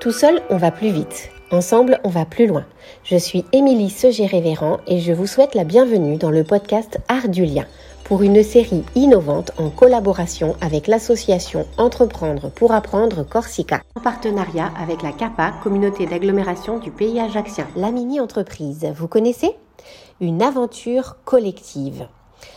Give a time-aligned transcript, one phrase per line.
[0.00, 1.30] Tout seul, on va plus vite.
[1.50, 2.64] Ensemble, on va plus loin.
[3.02, 7.44] Je suis Émilie Segé-Révérend et je vous souhaite la bienvenue dans le podcast Art du
[7.46, 7.64] lien
[8.04, 15.02] pour une série innovante en collaboration avec l'association Entreprendre pour apprendre Corsica, en partenariat avec
[15.02, 17.66] la CAPA, communauté d'agglomération du pays ajaxien.
[17.74, 19.56] La mini-entreprise, vous connaissez?
[20.20, 22.06] Une aventure collective.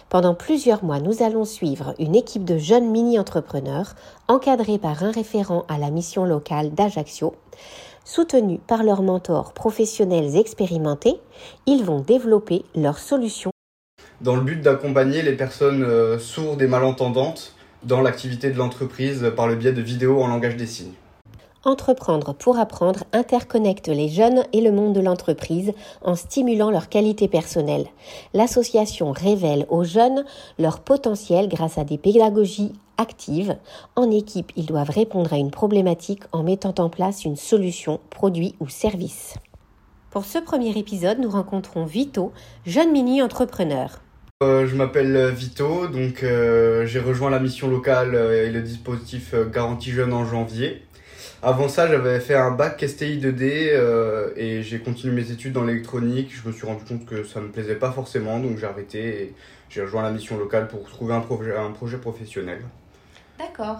[0.10, 3.96] Pendant plusieurs mois, nous allons suivre une équipe de jeunes mini-entrepreneurs
[4.28, 7.36] encadrés par un référent à la mission locale d'Ajaccio.
[8.06, 11.20] Soutenus par leurs mentors professionnels expérimentés,
[11.68, 13.52] ils vont développer leurs solutions
[14.22, 19.48] dans le but d'accompagner les personnes euh, sourdes et malentendantes dans l'activité de l'entreprise par
[19.48, 20.94] le biais de vidéos en langage des signes.
[21.66, 27.28] Entreprendre pour apprendre interconnecte les jeunes et le monde de l'entreprise en stimulant leur qualité
[27.28, 27.88] personnelle.
[28.34, 30.24] L'association révèle aux jeunes
[30.58, 33.58] leur potentiel grâce à des pédagogies actives.
[33.98, 38.56] En équipe, ils doivent répondre à une problématique en mettant en place une solution, produit
[38.62, 39.36] ou service.
[40.12, 42.32] Pour ce premier épisode, nous rencontrons Vito,
[42.66, 44.00] jeune mini-entrepreneur.
[44.42, 49.36] Euh, je m'appelle Vito, donc euh, j'ai rejoint la mission locale euh, et le dispositif
[49.52, 50.82] Garantie Jeune en janvier.
[51.42, 56.32] Avant ça, j'avais fait un bac STI 2D et j'ai continué mes études dans l'électronique.
[56.32, 59.24] Je me suis rendu compte que ça ne me plaisait pas forcément, donc j'ai arrêté
[59.24, 59.34] et
[59.70, 62.62] j'ai rejoint la mission locale pour trouver un projet, un projet professionnel.
[63.38, 63.80] D'accord.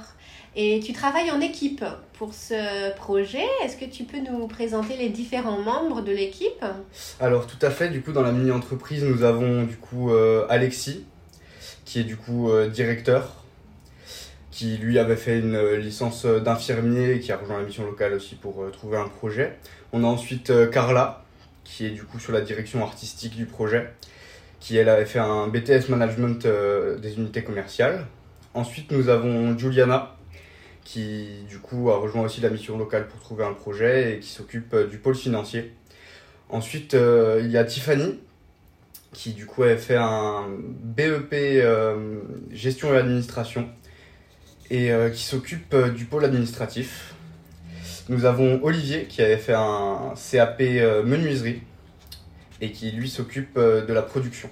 [0.56, 3.46] Et tu travailles en équipe pour ce projet.
[3.64, 6.64] Est-ce que tu peux nous présenter les différents membres de l'équipe?
[7.20, 7.90] Alors tout à fait.
[7.90, 11.06] Du coup, dans la mini-entreprise, nous avons du coup euh, Alexis,
[11.86, 13.44] qui est du coup euh, directeur,
[14.52, 18.14] qui lui avait fait une euh, licence d'infirmier et qui a rejoint la mission locale
[18.14, 19.58] aussi pour trouver un projet.
[19.94, 21.24] On a ensuite Carla,
[21.64, 23.90] qui est du coup sur la direction artistique du projet,
[24.60, 26.48] qui elle avait fait un BTS management
[27.02, 28.06] des unités commerciales.
[28.54, 30.16] Ensuite, nous avons Juliana,
[30.90, 34.30] qui du coup a rejoint aussi la mission locale pour trouver un projet et qui
[34.30, 35.72] s'occupe euh, du pôle financier.
[36.50, 38.20] Ensuite, euh, il y a Tiffany,
[39.14, 42.22] qui du coup a fait un BEP euh,
[42.52, 43.70] gestion et administration
[44.70, 47.14] et qui s'occupe du pôle administratif.
[48.08, 51.64] Nous avons Olivier qui avait fait un CAP menuiserie
[52.62, 54.50] et qui lui s'occupe de la production.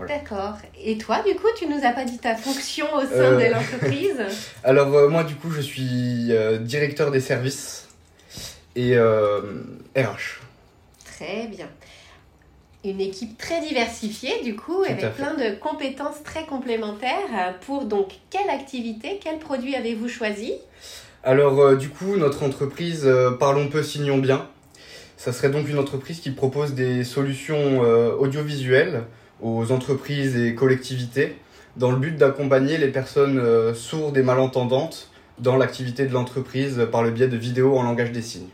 [0.00, 0.58] D'accord.
[0.76, 3.50] Et toi, du coup, tu nous as pas dit ta fonction au sein de euh,
[3.54, 4.20] l'entreprise?
[4.64, 7.88] Alors, euh, moi, du coup, je suis euh, directeur des services
[8.74, 10.40] et RH.
[11.04, 11.68] Très bien.
[12.84, 17.58] Une équipe très diversifiée, du coup, avec plein de compétences très complémentaires.
[17.66, 20.52] Pour donc, quelle activité, quel produit avez-vous choisi?
[21.22, 24.46] Alors, du coup, notre entreprise Parlons peu, signons bien.
[25.16, 27.80] Ça serait donc une entreprise qui propose des solutions
[28.18, 29.04] audiovisuelles
[29.40, 31.36] aux entreprises et collectivités
[31.76, 37.02] dans le but d'accompagner les personnes euh, sourdes et malentendantes dans l'activité de l'entreprise par
[37.02, 38.48] le biais de vidéos en langage des signes.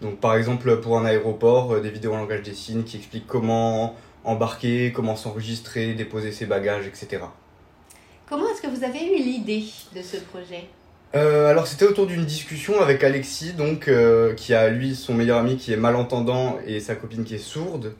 [0.00, 3.26] Donc par exemple pour un aéroport, euh, des vidéos en langage des signes qui expliquent
[3.26, 7.22] comment embarquer, comment s'enregistrer, déposer ses bagages, etc.
[8.28, 10.68] Comment est-ce que vous avez eu l'idée de ce projet?
[11.16, 15.38] Euh, alors c'était autour d'une discussion avec Alexis, donc euh, qui a lui son meilleur
[15.38, 17.94] ami qui est malentendant et sa copine qui est sourde.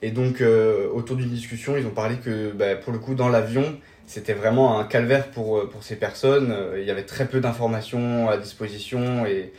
[0.00, 3.28] Et donc euh, autour d'une discussion, ils ont parlé que bah, pour le coup dans
[3.28, 6.56] l'avion, c'était vraiment un calvaire pour, pour ces personnes.
[6.78, 9.52] Il y avait très peu d'informations à disposition et,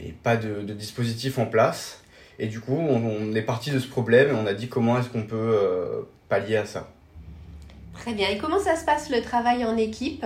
[0.00, 2.02] et pas de, de, dispositif en place.
[2.38, 4.98] Et du coup, on, on est parti de ce problème et on a dit comment
[4.98, 6.88] est-ce qu'on peut pallier à ça.
[7.94, 8.28] Très bien.
[8.28, 10.24] Et comment ça se passe le travail en équipe?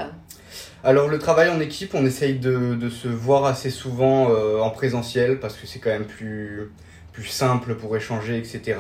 [0.85, 4.71] Alors le travail en équipe, on essaye de, de se voir assez souvent euh, en
[4.71, 6.73] présentiel parce que c'est quand même plus,
[7.13, 8.79] plus simple pour échanger, etc.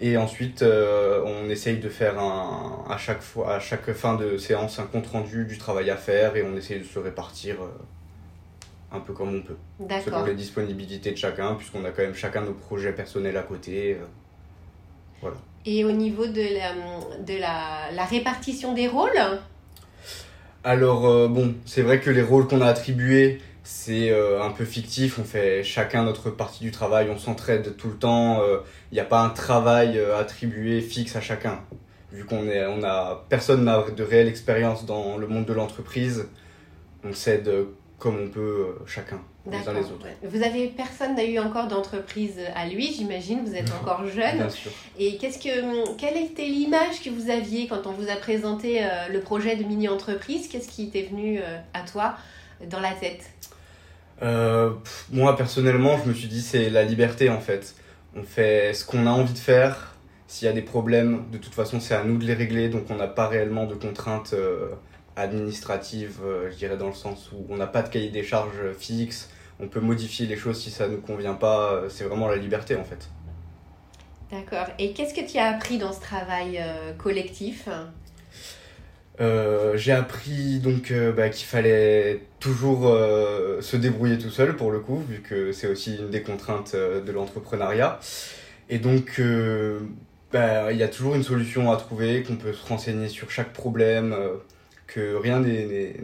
[0.00, 4.36] Et ensuite, euh, on essaye de faire un, à, chaque fois, à chaque fin de
[4.36, 7.68] séance un compte rendu du travail à faire et on essaye de se répartir euh,
[8.92, 9.56] un peu comme on peut.
[10.04, 13.96] Selon les disponibilités de chacun, puisqu'on a quand même chacun nos projets personnels à côté.
[15.20, 15.36] voilà.
[15.66, 16.72] Et au niveau de la,
[17.18, 19.20] de la, la répartition des rôles?
[20.64, 24.64] Alors euh, bon, c'est vrai que les rôles qu'on a attribués, c'est euh, un peu
[24.64, 28.58] fictif, on fait chacun notre partie du travail, on s'entraide tout le temps, il euh,
[28.92, 31.60] n'y a pas un travail attribué fixe à chacun.
[32.12, 36.28] Vu qu'on est, on a, personne n'a de réelle expérience dans le monde de l'entreprise,
[37.04, 37.50] on s'aide
[38.00, 40.06] comme on peut chacun les uns les autres.
[40.22, 43.44] Vous avez personne n'a eu encore d'entreprise à lui, j'imagine.
[43.44, 44.38] Vous êtes encore jeune.
[44.38, 44.72] Bien sûr.
[44.98, 49.08] Et qu'est-ce que, quelle était l'image que vous aviez quand on vous a présenté euh,
[49.12, 52.16] le projet de mini entreprise Qu'est-ce qui était venu euh, à toi
[52.68, 53.30] dans la tête?
[54.22, 54.72] Euh,
[55.12, 57.74] Moi personnellement, je me suis dit c'est la liberté en fait.
[58.16, 59.94] On fait ce qu'on a envie de faire.
[60.26, 62.68] S'il y a des problèmes, de toute façon, c'est à nous de les régler.
[62.68, 64.34] Donc on n'a pas réellement de contraintes
[65.20, 68.72] administrative, euh, je dirais dans le sens où on n'a pas de cahier des charges
[68.78, 69.30] fixe,
[69.60, 71.84] on peut modifier les choses si ça ne nous convient pas.
[71.88, 73.08] C'est vraiment la liberté en fait.
[74.30, 74.66] D'accord.
[74.78, 76.62] Et qu'est-ce que tu as appris dans ce travail
[76.98, 77.68] collectif?
[79.20, 84.70] Euh, j'ai appris donc euh, bah, qu'il fallait toujours euh, se débrouiller tout seul pour
[84.70, 88.00] le coup, vu que c'est aussi une des contraintes de l'entrepreneuriat.
[88.70, 89.20] Et donc,
[90.32, 93.52] bah, il y a toujours une solution à trouver, qu'on peut se renseigner sur chaque
[93.52, 94.14] problème,
[94.92, 95.94] que rien n'est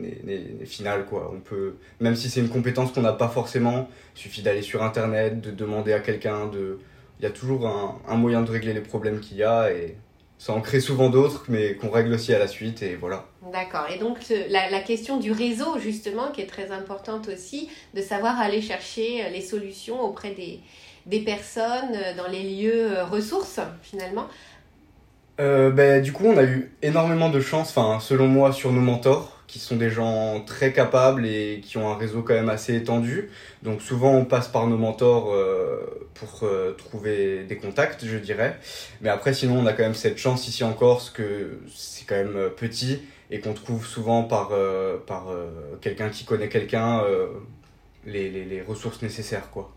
[0.64, 1.06] final.
[1.06, 1.32] Quoi.
[1.34, 4.82] On peut, même si c'est une compétence qu'on n'a pas forcément, il suffit d'aller sur
[4.82, 6.46] Internet, de demander à quelqu'un.
[6.46, 6.78] De...
[7.18, 9.72] Il y a toujours un, moyen de régler les problèmes qu'il y a.
[9.72, 9.96] Et
[10.38, 13.26] ça en crée souvent d'autres, mais qu'on règle aussi à la suite, et voilà.
[13.52, 13.86] D'accord.
[13.94, 14.18] Et donc,
[14.50, 19.24] la, la, question du réseau, justement, qui est très importante aussi, de savoir aller chercher
[19.24, 20.60] euh, les solutions auprès des,
[21.06, 24.26] des personnes euh, dans les lieux euh, ressources, finalement.
[25.38, 28.80] Euh, ben, du coup, on a eu énormément de chance, enfin, selon moi, sur nos
[28.80, 32.74] mentors qui sont des gens très capables et qui ont un réseau quand même assez
[32.74, 33.30] étendu.
[33.62, 38.58] Donc souvent on passe par nos mentors euh, pour euh, trouver des contacts, je dirais.
[39.00, 42.16] Mais après sinon on a quand même cette chance ici en Corse que c'est quand
[42.16, 44.52] même euh, petit et qu'on trouve souvent par,
[45.06, 45.26] par
[45.80, 47.02] quelqu'un qui connaît quelqu'un
[48.06, 49.75] les, les, les, ressources nécessaires quoi.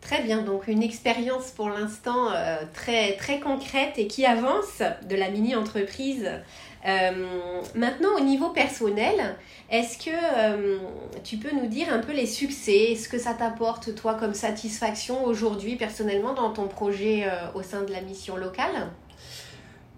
[0.00, 2.28] Très bien, donc une expérience pour l'instant
[2.72, 6.28] très, très concrète et qui avance de la mini-entreprise
[6.86, 7.10] euh,
[7.74, 9.36] maintenant, au niveau personnel,
[9.70, 10.78] est-ce que euh,
[11.22, 15.24] tu peux nous dire un peu les succès, ce que ça t'apporte, toi, comme satisfaction
[15.24, 18.88] aujourd'hui, personnellement, dans ton projet euh, au sein de la mission locale?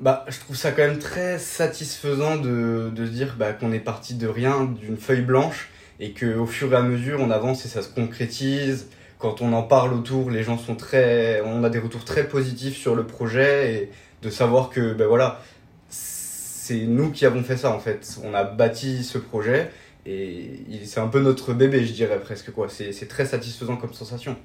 [0.00, 4.14] Bah, je trouve ça quand même très satisfaisant de, de dire bah, qu'on est parti
[4.14, 5.70] de rien, d'une feuille blanche,
[6.00, 8.88] et qu'au fur et à mesure, on avance et ça se concrétise.
[9.22, 11.40] Quand on en parle autour, les gens sont très.
[11.42, 13.90] On a des retours très positifs sur le projet, et
[14.20, 15.40] de savoir que, ben voilà,
[15.88, 18.19] c'est nous qui avons fait ça en fait.
[18.24, 19.70] On a bâti ce projet
[20.06, 22.69] et c'est un peu notre bébé, je dirais presque quoi.
[22.69, 24.36] C'est très satisfaisant comme sensation.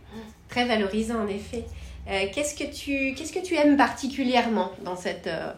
[0.49, 1.65] Très valorisant en effet.
[2.07, 5.51] Euh, qu'est-ce que tu qu'est-ce que tu aimes particulièrement dans cette euh,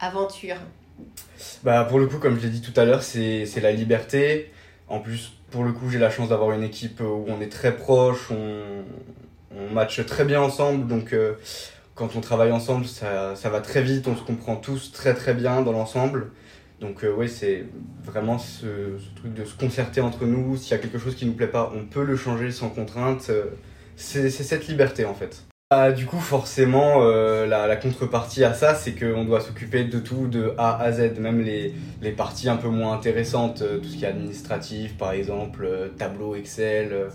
[0.00, 0.56] aventure?
[1.62, 4.50] Bah pour le coup, comme je l'ai dit tout à l'heure, c'est la liberté.
[4.88, 7.76] En plus, pour le coup, j'ai la chance d'avoir une équipe où on est très
[7.76, 8.82] proche, on,
[9.72, 11.34] matche très bien ensemble, donc euh,
[11.94, 15.62] quand on travaille ensemble, ça, va très vite, on se comprend tous très très bien
[15.62, 16.32] dans l'ensemble.
[16.80, 17.66] Donc euh, c'est
[18.02, 18.66] vraiment ce,
[19.14, 20.56] truc de se concerter entre nous.
[20.56, 23.26] S'il y a quelque chose qui nous plaît pas, on peut le changer sans contrainte.
[23.30, 23.44] Euh,
[23.94, 25.44] c'est cette liberté en fait.
[25.76, 29.98] Ah, du coup, forcément, euh, la, la, contrepartie à ça, c'est qu'on doit s'occuper de
[29.98, 33.96] tout de A à Z, même les, les parties un peu moins intéressantes, tout ce
[33.96, 35.68] qui est administratif, par exemple,
[35.98, 37.08] tableau Excel.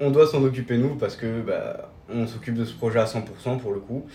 [0.00, 3.58] on doit s'en occuper nous parce que bah, on s'occupe de ce projet à 100%
[3.58, 4.06] pour le coup.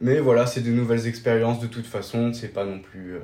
[0.00, 3.14] Mais voilà, c'est de nouvelles expériences de toute façon, c'est pas non plus.
[3.14, 3.20] Euh,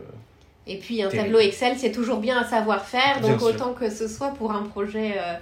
[0.66, 4.08] et puis un tableau Excel, c'est toujours bien à savoir faire, donc autant que ce
[4.08, 5.34] soit pour un projet euh,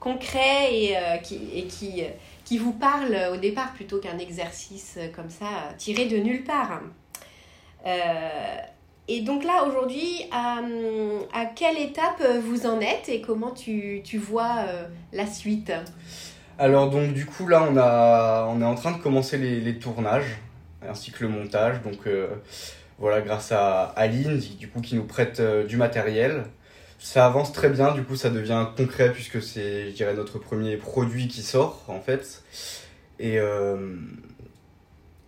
[0.00, 2.04] concret et, euh, qui, et qui,
[2.48, 5.46] qui vous parle au départ plutôt qu'un exercice comme ça
[5.76, 6.80] tiré de nulle part.
[9.06, 10.60] et donc là, aujourd'hui, à,
[11.34, 14.64] à, quelle étape vous en êtes et comment tu, tu vois
[15.12, 15.72] la suite?
[16.60, 20.38] Alors donc du coup là on, a, on est en train de commencer les, tournages
[20.86, 21.80] ainsi que le montage.
[21.82, 22.26] Donc euh,
[22.98, 26.44] voilà grâce à Aline du coup qui nous prête euh, du matériel.
[26.98, 30.76] Ça avance très bien, du coup ça devient concret puisque c'est je dirais notre premier
[30.76, 32.42] produit qui sort en fait.
[33.20, 33.96] Et euh,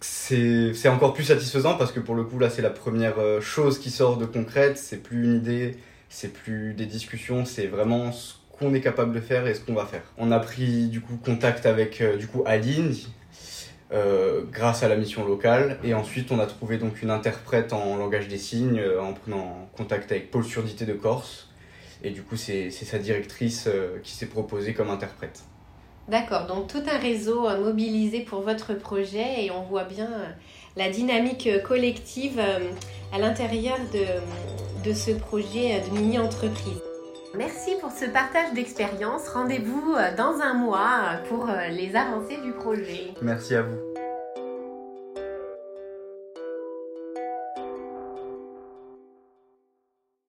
[0.00, 3.90] c'est encore plus satisfaisant parce que pour le coup là c'est la première chose qui
[3.90, 5.76] sort de concrète, c'est plus une idée,
[6.08, 9.74] c'est plus des discussions, c'est vraiment ce qu'on est capable de faire et ce qu'on
[9.74, 10.02] va faire.
[10.18, 12.94] On a pris du coup contact avec euh, du coup Aline
[13.92, 17.96] euh, grâce à la mission locale et ensuite on a trouvé donc une interprète en
[17.96, 21.48] langage des signes euh, en prenant contact avec Pôle Surdité de Corse
[22.02, 23.68] et du coup c'est sa directrice
[24.02, 25.42] qui s'est proposée comme interprète.
[26.08, 30.08] D'accord, donc tout un réseau mobilisé pour votre projet et on voit bien
[30.76, 32.40] la dynamique collective
[33.12, 36.80] à l'intérieur de, de ce projet de mini-entreprise.
[37.36, 39.28] Merci pour ce partage d'expérience.
[39.28, 43.14] Rendez-vous euh, dans un mois euh, pour euh, les avancées du projet.
[43.22, 43.89] Merci à vous.